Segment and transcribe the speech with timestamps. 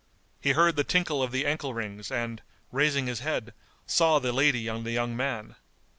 [0.01, 3.53] [FN#195] He heard the tinkle of the ankle rings and, raising his head,
[3.85, 5.55] saw the lady and the young man.